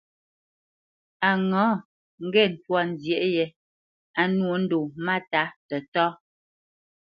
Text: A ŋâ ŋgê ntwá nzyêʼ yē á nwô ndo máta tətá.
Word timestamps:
A 1.29 1.29
ŋâ 1.49 1.65
ŋgê 2.25 2.43
ntwá 2.53 2.79
nzyêʼ 2.91 3.23
yē 3.35 3.45
á 4.21 4.23
nwô 4.35 4.53
ndo 4.63 4.77
máta 5.05 5.41
tətá. 5.67 6.05